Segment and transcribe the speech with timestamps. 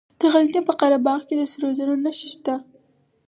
[0.19, 2.55] د غزني په قره باغ کې د سرو زرو نښې شته.